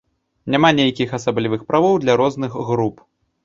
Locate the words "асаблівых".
1.19-1.61